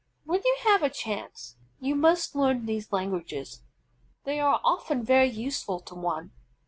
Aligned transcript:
When 0.23 0.41
you 0.43 0.57
have 0.63 0.81
a 0.81 0.89
chance, 0.89 1.57
you 1.79 1.93
must 1.93 2.35
learn 2.35 2.65
these 2.65 2.91
languages. 2.91 3.61
They 4.23 4.39
are 4.39 4.59
often 4.63 5.03
very 5.03 5.29
useful 5.29 5.79
to 5.81 5.93
one. 5.93 6.31